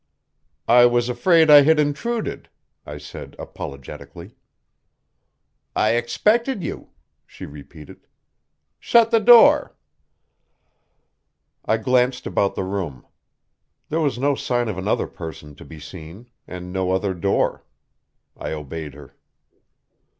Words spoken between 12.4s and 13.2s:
the room.